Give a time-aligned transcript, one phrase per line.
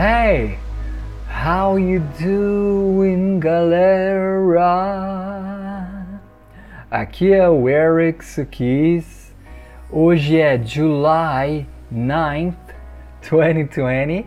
[0.00, 0.58] Hey,
[1.26, 4.62] how you doing, galera?
[6.88, 9.34] Aqui é o Eric Sukis.
[9.90, 12.54] Hoje é July 9th,
[13.28, 14.24] 2020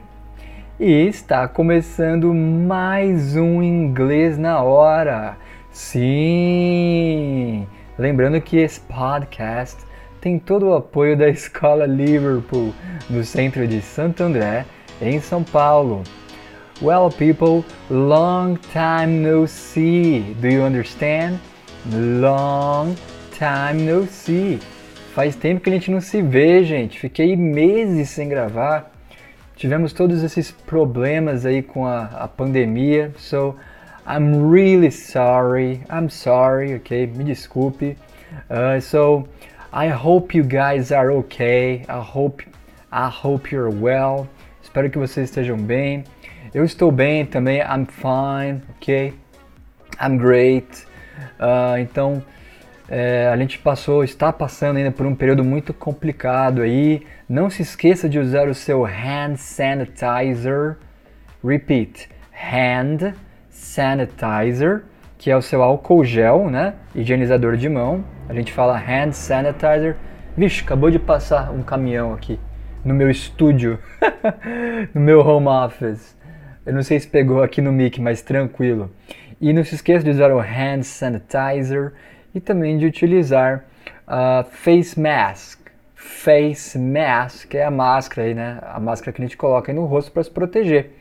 [0.78, 5.38] e está começando mais um inglês na hora.
[5.72, 7.66] Sim!
[7.98, 9.78] Lembrando que esse podcast
[10.20, 12.74] tem todo o apoio da Escola Liverpool,
[13.10, 14.66] no centro de Santo André,
[15.02, 16.04] em São Paulo.
[16.82, 20.36] Well, people, long time no see.
[20.40, 21.40] Do you understand?
[21.94, 22.96] Long
[23.32, 24.60] time no see.
[25.14, 27.00] Faz tempo que a gente não se vê, gente.
[27.00, 28.92] Fiquei meses sem gravar.
[29.56, 33.12] Tivemos todos esses problemas aí com a, a pandemia.
[33.18, 33.56] So,
[34.08, 35.82] I'm really sorry.
[35.90, 37.08] I'm sorry, ok?
[37.08, 37.98] Me desculpe.
[38.50, 39.28] Uh, so,
[39.72, 41.86] I hope you guys are okay.
[41.88, 42.44] I hope,
[42.92, 44.28] I hope you're well.
[44.72, 46.06] Espero que vocês estejam bem.
[46.54, 47.60] Eu estou bem também.
[47.60, 49.14] I'm fine, ok?
[50.02, 50.88] I'm great.
[51.38, 52.24] Uh, então,
[52.88, 57.06] é, a gente passou, está passando ainda por um período muito complicado aí.
[57.28, 60.78] Não se esqueça de usar o seu hand sanitizer.
[61.44, 63.14] Repeat, hand
[63.50, 64.84] sanitizer,
[65.18, 66.76] que é o seu álcool gel, né?
[66.96, 68.06] Higienizador de mão.
[68.30, 69.98] A gente fala hand sanitizer.
[70.38, 72.40] Vixe, acabou de passar um caminhão aqui
[72.84, 73.80] no meu estúdio,
[74.94, 76.16] no meu home office.
[76.66, 78.92] Eu não sei se pegou aqui no mic, mas tranquilo.
[79.40, 81.94] E não se esqueça de usar o hand sanitizer
[82.34, 83.66] e também de utilizar
[84.08, 85.60] uh, face mask.
[85.96, 88.60] Face mask é a máscara aí, né?
[88.64, 90.92] A máscara que a gente coloca aí no rosto para se proteger.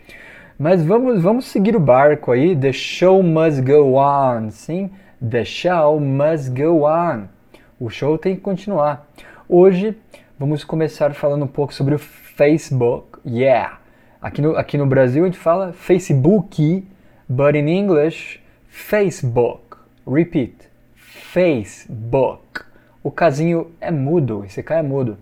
[0.58, 2.54] Mas vamos, vamos seguir o barco aí.
[2.54, 4.50] The show must go on.
[4.50, 4.90] Sim,
[5.26, 7.28] the show must go on.
[7.78, 9.06] O show tem que continuar.
[9.48, 9.96] Hoje
[10.40, 13.18] vamos começar falando um pouco sobre o Facebook.
[13.26, 13.78] Yeah.
[14.22, 16.82] Aqui no, aqui no Brasil a gente fala Facebook,
[17.28, 19.76] but in English, Facebook.
[20.06, 20.54] Repeat.
[20.94, 22.62] Facebook.
[23.02, 25.18] O casinho é mudo, esse cara é mudo.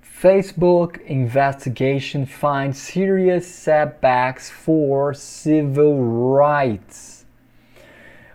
[0.00, 7.26] Facebook investigation finds serious setbacks for civil rights.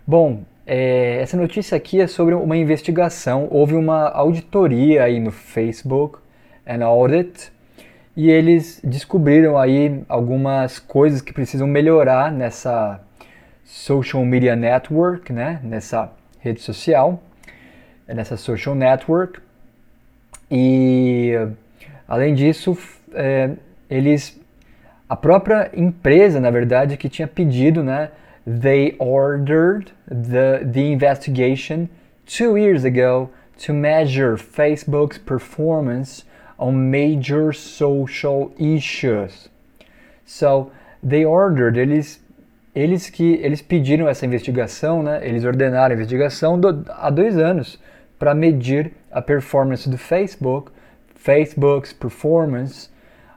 [0.05, 3.47] Bom, é, essa notícia aqui é sobre uma investigação.
[3.51, 6.19] Houve uma auditoria aí no Facebook,
[6.65, 7.51] an audit,
[8.15, 13.01] e eles descobriram aí algumas coisas que precisam melhorar nessa
[13.63, 15.59] social media network, né?
[15.63, 17.21] Nessa rede social,
[18.07, 19.39] nessa social network.
[20.49, 21.33] E
[22.07, 22.77] além disso,
[23.13, 23.51] é,
[23.89, 24.39] eles
[25.09, 28.09] a própria empresa, na verdade, que tinha pedido, né?
[28.45, 31.89] They ordered the, the investigation
[32.25, 36.25] two years ago to measure Facebook's performance
[36.57, 39.49] on major social issues.
[40.25, 40.71] So,
[41.01, 42.19] they ordered, eles
[42.75, 45.19] eles que eles pediram essa investigação, né?
[45.27, 47.79] Eles ordenaram a investigação do, há dois anos
[48.17, 50.71] para medir a performance do Facebook,
[51.15, 52.89] Facebook's performance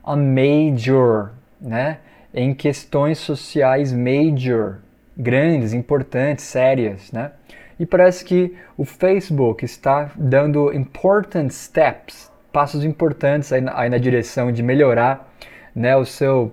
[0.05, 1.99] on major, né?
[2.33, 4.79] Em questões sociais major,
[5.17, 7.33] grandes, importantes, sérias, né?
[7.79, 13.99] E parece que o Facebook está dando important steps, passos importantes aí na, aí na
[13.99, 15.33] direção de melhorar,
[15.75, 15.97] né?
[15.97, 16.53] O seu,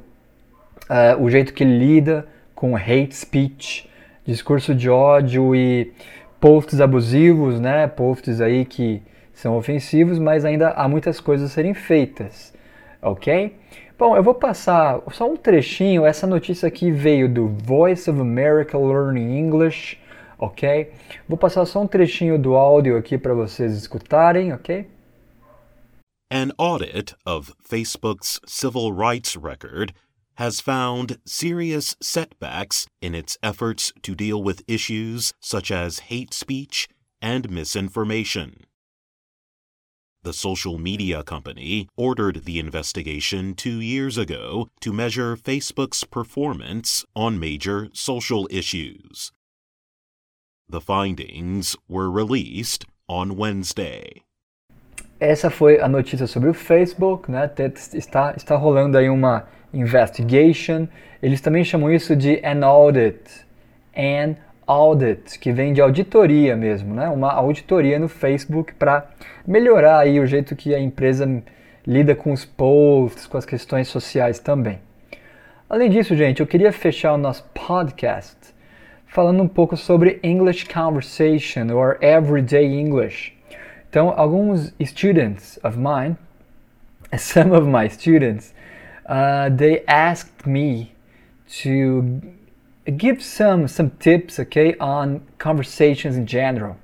[0.90, 3.90] uh, o jeito que lida com hate speech,
[4.26, 5.92] discurso de ódio e
[6.40, 7.88] posts abusivos, né?
[7.88, 9.02] Posts aí que
[9.34, 12.54] são ofensivos, mas ainda há muitas coisas a serem feitas,
[13.02, 13.56] ok?
[13.98, 16.06] Bom, eu vou passar só um trechinho.
[16.06, 20.00] Essa notícia aqui veio do Voice of America Learning English,
[20.40, 20.92] ok?
[21.28, 24.88] Vou passar só um trechinho do áudio aqui para vocês escutarem, ok?
[26.32, 29.94] An audit of Facebook's civil rights record
[30.38, 36.88] has found serious setbacks in its efforts to deal with issues such as hate speech
[37.22, 38.66] and misinformation.
[40.24, 47.38] The social media company ordered the investigation two years ago to measure Facebook's performance on
[47.38, 49.34] major social issues.
[50.70, 54.24] The findings were released on Wednesday.
[55.20, 57.52] Essa foi a notícia sobre o Facebook, né?
[57.94, 60.88] Está, está rolando aí uma investigation.
[61.22, 63.46] Eles também chamam isso de an audit.
[63.94, 67.10] An audit, que vem de auditoria mesmo, né?
[67.10, 69.08] Uma auditoria no Facebook para
[69.46, 71.44] melhorar aí o jeito que a empresa
[71.86, 74.80] lida com os posts, com as questões sociais também.
[75.70, 78.54] Além disso, gente, eu queria fechar o nosso podcast
[79.08, 83.34] falando um pouco sobre English conversation or everyday English.
[83.90, 86.18] Então, alguns students of mine,
[87.18, 88.54] some of my students,
[89.06, 90.92] uh, they asked me
[91.62, 92.22] to
[92.92, 96.78] give some some tips, okay, on conversations in general.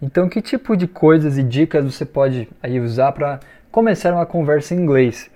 [0.00, 4.74] Então, que tipo de coisas e dicas você pode aí usar para começar uma conversa
[4.74, 5.30] em inglês?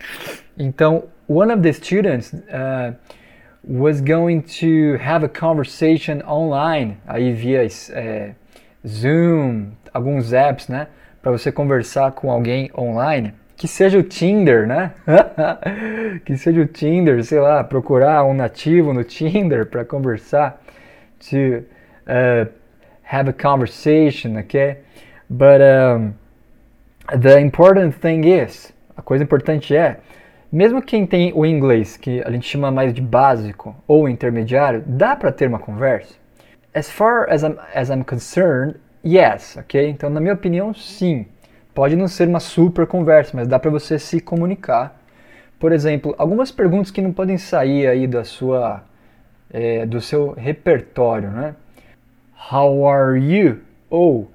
[0.58, 2.94] Então, one of the students uh,
[3.64, 8.34] was going to have a conversation online, aí via é,
[8.86, 10.88] Zoom, alguns apps, né,
[11.22, 14.92] para você conversar com alguém online que seja o Tinder, né?
[16.24, 20.62] que seja o Tinder, sei lá, procurar um nativo no Tinder para conversar,
[21.18, 21.64] to
[22.06, 22.48] uh,
[23.02, 24.78] have a conversation, okay?
[25.28, 26.14] But um,
[27.20, 29.98] the important thing is, a coisa importante é,
[30.52, 35.16] mesmo quem tem o inglês, que a gente chama mais de básico ou intermediário, dá
[35.16, 36.14] para ter uma conversa?
[36.72, 39.90] As far as I'm, as I'm concerned, yes, ok?
[39.90, 41.26] Então, na minha opinião, sim.
[41.78, 45.00] Pode não ser uma super conversa, mas dá para você se comunicar.
[45.60, 48.82] Por exemplo, algumas perguntas que não podem sair aí da sua,
[49.48, 51.54] é, do seu repertório, né?
[52.50, 53.60] How are you?
[53.88, 54.28] Ou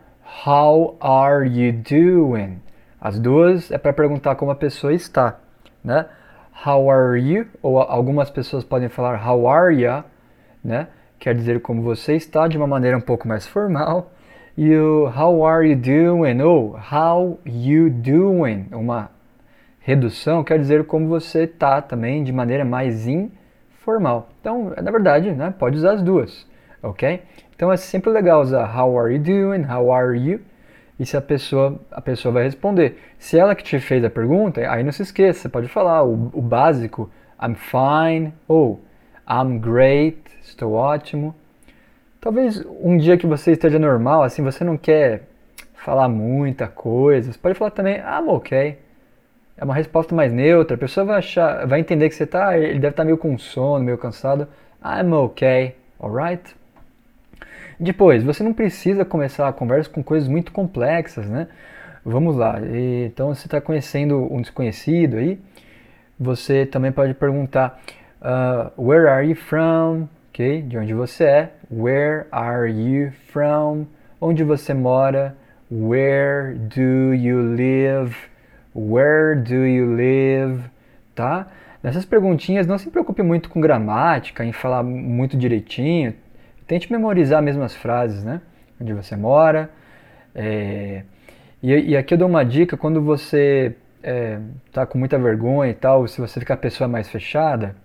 [0.47, 2.61] How are you doing?
[3.01, 5.37] As duas é para perguntar como a pessoa está,
[5.83, 6.05] né?
[6.65, 7.45] How are you?
[7.61, 10.01] Ou algumas pessoas podem falar How are you?
[10.63, 10.87] Né?
[11.19, 14.12] Quer dizer como você está de uma maneira um pouco mais formal.
[14.55, 16.39] O How are you doing?
[16.39, 18.67] Ou How you doing?
[18.71, 19.09] Uma
[19.79, 24.29] redução quer dizer como você está também de maneira mais informal.
[24.39, 26.47] Então, na verdade, né, pode usar as duas,
[26.83, 27.23] ok?
[27.55, 29.63] Então é sempre legal usar How are you doing?
[29.63, 30.39] How are you?
[30.99, 32.99] E se a pessoa, a pessoa vai responder.
[33.17, 36.41] Se ela que te fez a pergunta, aí não se esqueça, pode falar o, o
[36.43, 37.09] básico
[37.41, 38.79] I'm fine ou
[39.27, 41.33] I'm great, estou ótimo.
[42.23, 45.23] Talvez um dia que você esteja normal, assim, você não quer
[45.73, 48.79] falar muita coisa, você pode falar também, I'm ok.
[49.57, 52.79] É uma resposta mais neutra, a pessoa vai achar, vai entender que você tá, ele
[52.79, 54.47] deve estar tá meio com sono, meio cansado.
[54.81, 56.55] I'm ok, alright?
[57.77, 61.49] Depois, você não precisa começar a conversa com coisas muito complexas, né?
[62.05, 62.55] Vamos lá.
[63.05, 65.37] Então, você está conhecendo um desconhecido aí,
[66.17, 67.81] você também pode perguntar,
[68.21, 70.07] uh, Where are you from?
[70.33, 70.63] Ok?
[70.63, 71.49] De onde você é.
[71.71, 73.85] Where are you from?
[74.19, 75.37] Onde você mora?
[75.71, 78.15] Where do you live?
[78.75, 80.63] Where do you live?
[81.13, 81.47] Tá?
[81.83, 86.15] Nessas perguntinhas, não se preocupe muito com gramática, em falar muito direitinho.
[86.65, 88.41] Tente memorizar mesmo as frases, né?
[88.81, 89.69] Onde você mora.
[90.33, 91.03] É...
[91.61, 94.39] E, e, aqui eu dou uma dica, quando você é,
[94.71, 97.75] tá com muita vergonha e tal, se você ficar a pessoa mais fechada,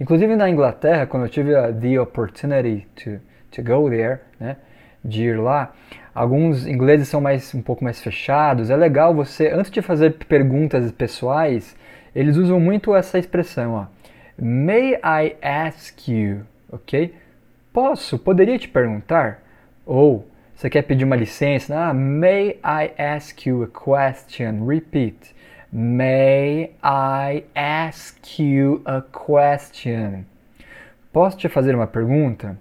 [0.00, 4.56] Inclusive na Inglaterra, quando eu tive a the opportunity to, to go there, né,
[5.04, 5.72] de ir lá,
[6.14, 8.70] alguns ingleses são mais um pouco mais fechados.
[8.70, 11.76] É legal você, antes de fazer perguntas pessoais,
[12.14, 13.86] eles usam muito essa expressão, ó.
[14.40, 17.14] May I ask you, ok?
[17.72, 19.42] Posso, poderia te perguntar?
[19.86, 21.76] Ou você quer pedir uma licença?
[21.76, 24.66] Ah, may I ask you a question?
[24.66, 25.31] Repeat.
[25.74, 30.26] May I ask you a question?
[31.10, 32.58] Posso te fazer uma pergunta?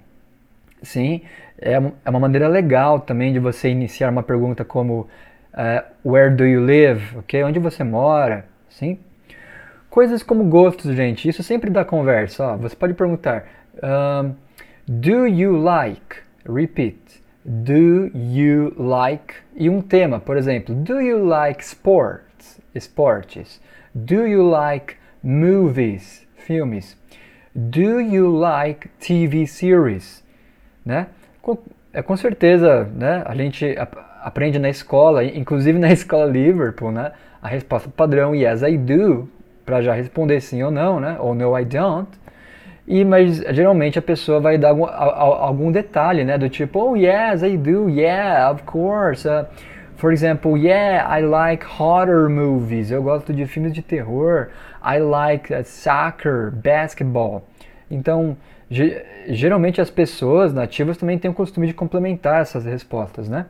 [0.81, 1.21] Sim,
[1.59, 5.09] é, é uma maneira legal também de você iniciar uma pergunta como
[5.53, 7.17] uh, Where do you live?
[7.17, 7.43] Ok?
[7.43, 8.45] Onde você mora?
[8.69, 8.97] Sim.
[9.89, 11.27] Coisas como gostos, gente.
[11.27, 12.53] Isso sempre dá conversa.
[12.53, 12.57] Ó.
[12.57, 13.43] Você pode perguntar
[13.83, 14.33] um,
[14.87, 16.15] Do you like?
[16.45, 17.21] Repeat.
[17.43, 19.33] Do you like?
[19.53, 20.73] E um tema, por exemplo.
[20.73, 22.30] Do you like sport?
[22.73, 23.61] Esportes?
[23.93, 26.97] Do you like movies, filmes?
[27.53, 30.23] Do you like TV series?
[30.85, 31.07] Né?
[31.41, 31.57] Com,
[31.93, 33.23] é, com certeza, né?
[33.25, 33.75] A gente
[34.21, 37.11] aprende na escola, inclusive na escola Liverpool, né?
[37.41, 39.27] A resposta padrão yes I do,
[39.65, 41.17] para já responder sim ou não, né?
[41.19, 42.09] Ou no I don't.
[42.87, 46.37] E, mas geralmente a pessoa vai dar algum, algum detalhe, né?
[46.37, 49.27] Do tipo, oh yes I do, yeah, of course.
[49.27, 49.45] Uh,
[50.01, 52.89] For example, yeah, I like horror movies.
[52.89, 54.49] Eu gosto de filmes de terror.
[54.83, 57.43] I like uh, soccer, basketball.
[57.87, 58.35] Então,
[59.27, 63.45] geralmente as pessoas nativas também têm o costume de complementar essas respostas, né?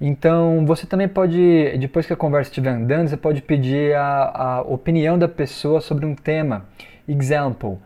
[0.00, 4.60] Então, você também pode, depois que a conversa estiver andando, você pode pedir a, a
[4.62, 6.64] opinião da pessoa sobre um tema.
[7.06, 7.76] Example: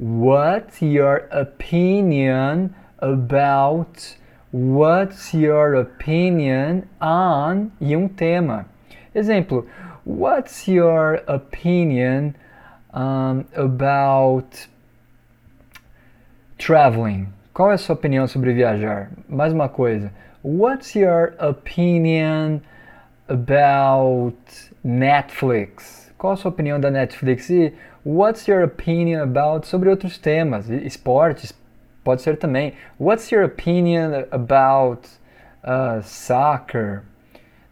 [0.00, 4.18] What's your opinion about
[4.50, 8.64] What's your opinion on e um tema.
[9.14, 9.66] Exemplo:
[10.06, 12.34] What's your opinion
[12.94, 14.68] um, about
[16.56, 17.28] traveling?
[17.52, 19.10] Qual é a sua opinião sobre viajar?
[19.28, 20.10] Mais uma coisa.
[20.42, 22.62] What's your opinion
[23.28, 24.38] about
[24.82, 26.10] Netflix?
[26.16, 27.50] Qual a sua opinião da Netflix?
[27.50, 31.52] E What's your opinion about sobre outros temas, esportes,
[32.08, 32.72] pode ser também.
[32.98, 35.06] What's your opinion about
[35.62, 37.02] uh, soccer,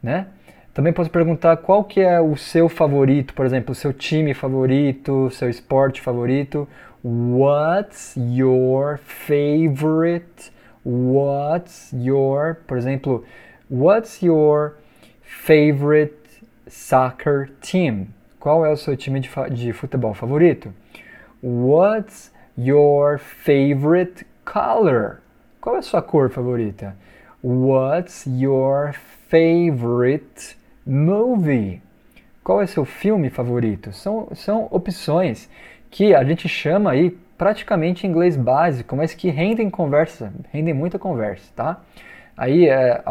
[0.02, 0.26] né?
[0.74, 5.30] Também posso perguntar qual que é o seu favorito, por exemplo, o seu time favorito,
[5.30, 6.68] seu esporte favorito.
[7.02, 10.52] What's your favorite?
[10.84, 13.24] What's your, por exemplo,
[13.70, 14.74] what's your
[15.22, 16.14] favorite
[16.68, 18.08] soccer team?
[18.38, 20.74] Qual é o seu time de, de futebol favorito?
[21.42, 25.20] What's your favorite color?
[25.60, 26.96] Qual é a sua cor favorita?
[27.42, 28.94] What's your
[29.28, 31.82] favorite movie.
[32.44, 33.92] Qual é seu filme favorito?
[33.92, 35.48] São, são opções
[35.90, 41.44] que a gente chama aí praticamente inglês básico, mas que rendem conversa, rendem muita conversa,
[41.54, 41.80] tá?
[42.36, 43.02] Aí, é,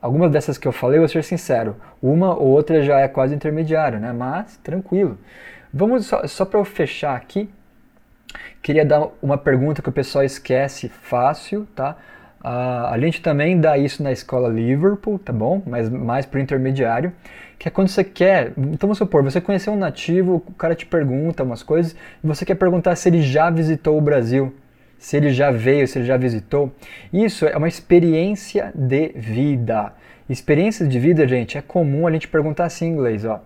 [0.00, 3.98] algumas dessas que eu falei, vou ser sincero, uma ou outra já é quase intermediário,
[3.98, 4.12] né?
[4.12, 5.18] Mas, tranquilo.
[5.72, 7.48] Vamos só, só para eu fechar aqui,
[8.62, 11.96] queria dar uma pergunta que o pessoal esquece fácil, tá?
[12.44, 15.62] Uh, a gente também dá isso na escola Liverpool, tá bom?
[15.66, 17.10] Mas mais para o intermediário,
[17.58, 18.52] que é quando você quer.
[18.56, 22.44] Então vamos supor, você conheceu um nativo, o cara te pergunta umas coisas e você
[22.44, 24.54] quer perguntar se ele já visitou o Brasil,
[24.98, 26.70] se ele já veio, se ele já visitou.
[27.10, 29.94] Isso é uma experiência de vida.
[30.28, 33.42] Experiência de vida, gente, é comum a gente perguntar assim em inglês, ó.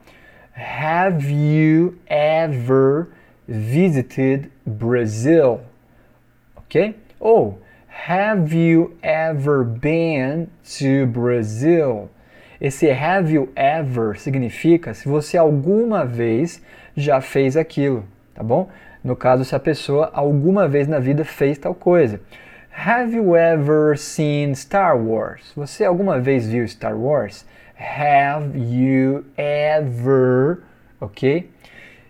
[0.57, 3.07] Have you ever
[3.47, 5.61] visited Brazil?
[6.57, 6.95] Ok?
[7.19, 7.59] Ou
[8.07, 10.49] Have you ever been
[10.79, 12.11] to Brazil?
[12.61, 16.63] Esse have you ever significa se você alguma vez
[16.97, 18.69] já fez aquilo, tá bom?
[19.03, 22.21] No caso, se a pessoa alguma vez na vida fez tal coisa.
[22.71, 25.53] Have you ever seen Star Wars?
[25.55, 27.45] Você alguma vez viu Star Wars?
[27.79, 30.63] Have you ever,
[31.01, 31.49] ok?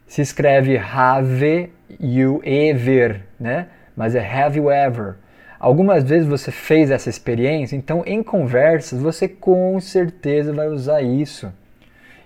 [0.06, 3.66] Se escreve have you ever, né?
[3.96, 5.16] Mas é have you ever.
[5.58, 11.52] Algumas vezes você fez essa experiência, então em conversas você com certeza vai usar isso.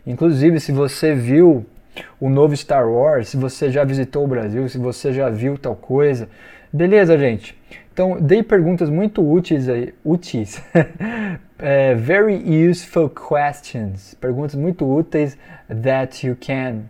[0.06, 1.64] Inclusive, se você viu
[2.20, 5.76] o novo Star Wars, se você já visitou o Brasil, se você já viu tal
[5.76, 6.28] coisa,
[6.72, 7.56] beleza, gente.
[7.92, 10.62] Então, dei perguntas muito úteis aí, úteis.
[11.58, 12.34] é, very
[12.68, 15.38] useful questions, perguntas muito úteis
[15.68, 16.84] that you can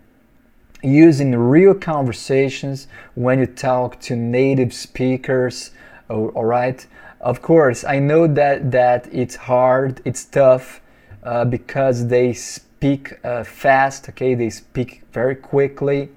[0.83, 5.71] use in real conversations when you talk to native speakers
[6.09, 6.85] all right
[7.21, 10.81] of course i know that that it's hard it's tough
[11.23, 14.35] uh, because they speak uh, fast okay?
[14.35, 16.09] They speak very quickly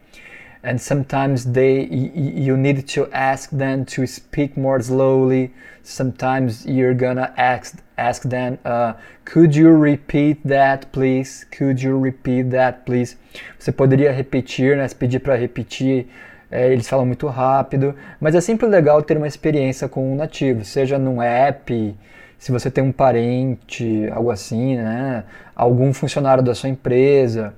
[0.62, 5.54] and sometimes they you need to ask them to speak more slowly.
[5.84, 12.50] Sometimes you're gonna ask ask them uh, could you repeat that please could you repeat
[12.50, 13.16] that please
[13.58, 16.06] você poderia repetir né pedir para repetir
[16.50, 20.64] é, eles falam muito rápido, mas é sempre legal ter uma experiência com um nativo,
[20.64, 21.94] seja num app,
[22.38, 25.24] se você tem um parente, algo assim, né?
[25.54, 27.54] algum funcionário da sua empresa.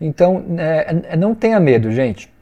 [0.00, 2.32] Então, é, é não tenha medo, gente.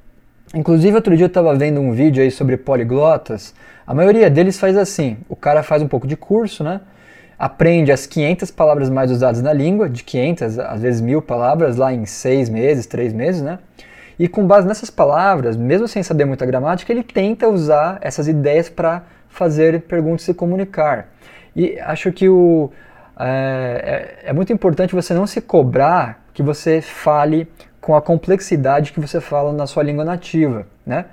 [0.55, 3.55] Inclusive, outro dia eu estava vendo um vídeo aí sobre poliglotas.
[3.87, 6.81] A maioria deles faz assim: o cara faz um pouco de curso, né?
[7.39, 11.93] Aprende as 500 palavras mais usadas na língua, de 500, às vezes mil palavras, lá
[11.93, 13.59] em seis meses, três meses, né?
[14.19, 18.69] E com base nessas palavras, mesmo sem saber muita gramática, ele tenta usar essas ideias
[18.69, 21.09] para fazer perguntas e comunicar.
[21.55, 22.73] E acho que o,
[23.19, 27.49] é, é, é muito importante você não se cobrar que você fale
[27.81, 31.05] com a complexidade que você fala na sua língua nativa, né?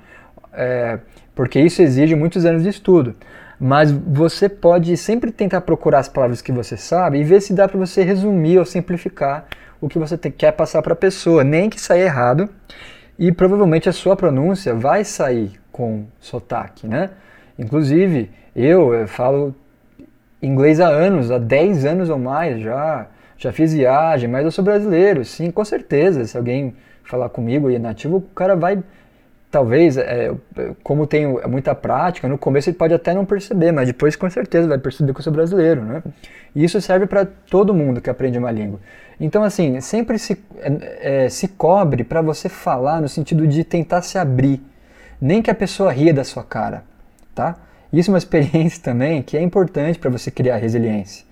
[0.52, 0.98] É,
[1.34, 3.14] porque isso exige muitos anos de estudo.
[3.58, 7.66] Mas você pode sempre tentar procurar as palavras que você sabe e ver se dá
[7.66, 9.46] para você resumir ou simplificar
[9.80, 12.48] o que você te, quer passar para a pessoa, nem que saia errado
[13.18, 17.10] e provavelmente a sua pronúncia vai sair com sotaque, né?
[17.58, 19.54] Inclusive, eu, eu falo
[20.42, 23.06] inglês há anos, há 10 anos ou mais já,
[23.38, 26.24] já fiz viagem, mas eu sou brasileiro, sim, com certeza.
[26.24, 28.82] Se alguém falar comigo e é nativo, o cara vai,
[29.56, 30.34] talvez, é,
[30.82, 34.68] como tenho muita prática, no começo ele pode até não perceber, mas depois com certeza
[34.68, 36.02] vai perceber que eu sou brasileiro, né?
[36.54, 38.78] E isso serve para todo mundo que aprende uma língua.
[39.18, 44.02] Então, assim, sempre se, é, é se cobre para você falar no sentido de tentar
[44.02, 44.60] se abrir.
[45.18, 46.84] Nem que a pessoa ria da sua cara,
[47.34, 47.56] tá?
[47.90, 51.24] Isso é uma experiência também que é importante para você criar resiliência.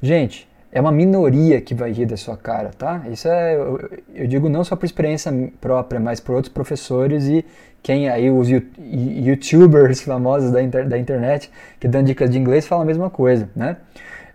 [0.00, 3.02] Gente, é uma minoria que vai rir da sua cara, tá?
[3.10, 3.80] Isso é, eu,
[4.14, 7.44] eu digo não só por experiência própria, mas por outros professores e
[7.82, 11.50] quem aí, os youtubers famosos da, inter, da internet
[11.80, 13.76] que dão dicas de inglês falam a mesma coisa, né?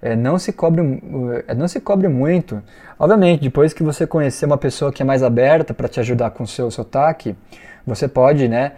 [0.01, 0.81] é, não, se cobre,
[1.47, 2.61] é, não se cobre muito.
[2.97, 6.43] Obviamente, depois que você conhecer uma pessoa que é mais aberta para te ajudar com
[6.43, 7.35] o seu sotaque,
[7.85, 8.73] você pode né,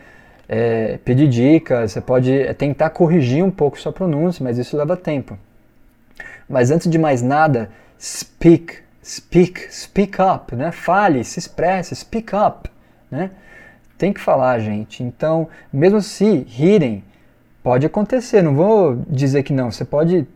[0.48, 4.98] é, pedir dicas, você pode é, tentar corrigir um pouco sua pronúncia, mas isso leva
[4.98, 5.38] tempo.
[6.48, 10.72] Mas antes de mais nada, speak, speak, speak up, né?
[10.72, 12.70] Fale, se expresse, speak up,
[13.10, 13.32] né?
[13.98, 15.04] Tem que falar, gente.
[15.04, 17.04] Então, mesmo se rirem,
[17.64, 18.42] pode acontecer.
[18.42, 19.72] Não vou dizer que não.
[19.72, 20.28] Você pode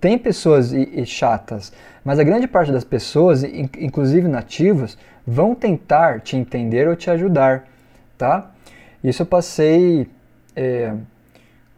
[0.00, 0.72] tem pessoas
[1.06, 1.72] chatas,
[2.04, 4.96] mas a grande parte das pessoas, inclusive nativos,
[5.26, 7.66] vão tentar te entender ou te ajudar,
[8.16, 8.50] tá?
[9.02, 10.08] Isso eu passei
[10.54, 10.94] é,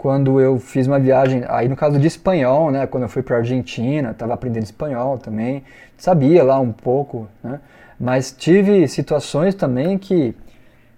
[0.01, 2.87] quando eu fiz uma viagem, aí no caso de espanhol, né?
[2.87, 5.63] Quando eu fui para Argentina, estava aprendendo espanhol também,
[5.95, 7.61] sabia lá um pouco, né?
[8.01, 10.35] Mas tive situações também que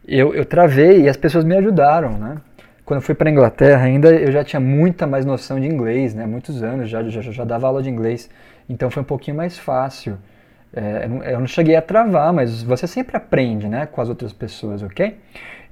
[0.07, 2.37] eu, eu travei e as pessoas me ajudaram, né?
[2.85, 6.15] quando eu fui para a Inglaterra ainda eu já tinha muita mais noção de inglês,
[6.15, 6.25] né?
[6.25, 8.31] Muitos anos já, já, já dava aula de inglês,
[8.69, 10.17] então foi um pouquinho mais fácil.
[10.75, 14.83] É, eu não cheguei a travar, mas você sempre aprende, né, com as outras pessoas,
[14.83, 15.17] ok?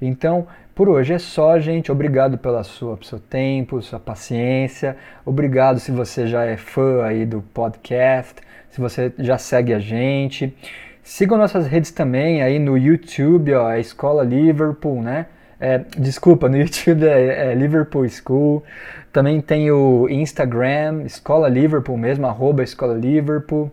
[0.01, 1.91] Então, por hoje é só, gente.
[1.91, 4.95] Obrigado pela sua, pelo seu tempo, sua paciência.
[5.25, 8.35] Obrigado se você já é fã aí do podcast,
[8.69, 10.55] se você já segue a gente.
[11.03, 15.25] Sigam nossas redes também aí no YouTube, ó, a Escola Liverpool, né?
[15.59, 18.63] É, desculpa, no YouTube é, é, Liverpool School.
[19.11, 23.71] Também tem o Instagram, Escola Liverpool mesmo, arroba Escola Liverpool.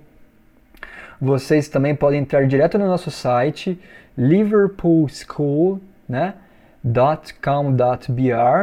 [1.20, 3.78] Vocês também podem entrar direto no nosso site,
[4.16, 6.34] liverpoolschool, né?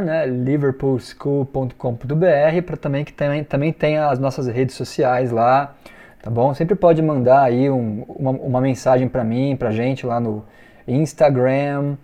[0.02, 0.26] né?
[0.26, 5.76] liverpoolschool.com.br, para também que também, também tem as nossas redes sociais lá,
[6.22, 6.54] tá bom?
[6.54, 10.46] Sempre pode mandar aí um, uma, uma mensagem para mim, para gente lá no
[10.88, 11.96] Instagram,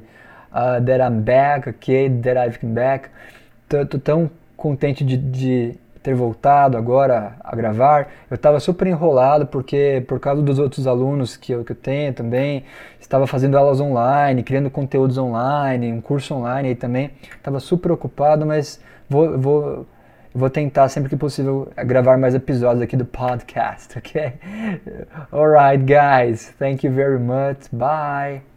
[0.52, 2.10] uh, that I'm back, okay?
[2.10, 3.12] That I've come back.
[3.70, 8.10] Tô, tô tão contente de, de ter voltado agora a gravar.
[8.30, 12.14] Eu estava super enrolado porque, por causa dos outros alunos que eu, que eu tenho
[12.14, 12.66] também,
[13.00, 17.12] estava fazendo aulas online, criando conteúdos online, um curso online aí também.
[17.36, 19.88] Estava super ocupado, mas vou, vou,
[20.36, 24.34] vou tentar sempre que possível gravar mais episódios aqui do podcast, ok?
[25.32, 26.54] Alright, guys.
[26.60, 27.70] Thank you very much.
[27.72, 28.53] Bye.